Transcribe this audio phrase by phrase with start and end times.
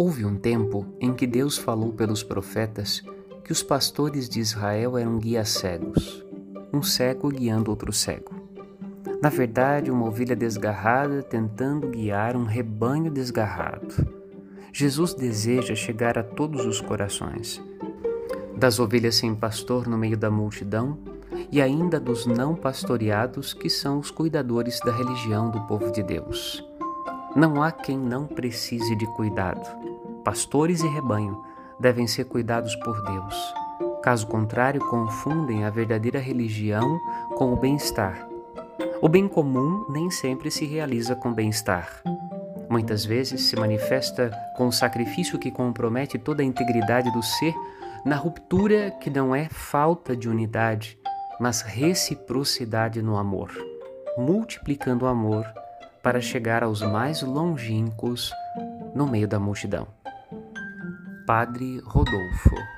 [0.00, 3.02] Houve um tempo em que Deus falou pelos profetas
[3.42, 6.24] que os pastores de Israel eram guias cegos,
[6.72, 8.32] um cego guiando outro cego.
[9.20, 14.06] Na verdade, uma ovelha desgarrada tentando guiar um rebanho desgarrado.
[14.72, 17.60] Jesus deseja chegar a todos os corações,
[18.56, 20.96] das ovelhas sem pastor no meio da multidão
[21.50, 26.67] e ainda dos não pastoreados, que são os cuidadores da religião do povo de Deus.
[27.36, 29.68] Não há quem não precise de cuidado.
[30.24, 31.44] Pastores e rebanho
[31.78, 33.54] devem ser cuidados por Deus.
[34.02, 36.98] Caso contrário, confundem a verdadeira religião
[37.36, 38.26] com o bem-estar.
[39.02, 42.02] O bem comum nem sempre se realiza com bem-estar.
[42.68, 47.54] Muitas vezes se manifesta com um sacrifício que compromete toda a integridade do ser
[48.04, 50.98] na ruptura que não é falta de unidade,
[51.38, 53.52] mas reciprocidade no amor,
[54.16, 55.46] multiplicando o amor
[56.02, 58.32] para chegar aos mais longínquos
[58.94, 59.86] no meio da multidão.
[61.26, 62.77] Padre Rodolfo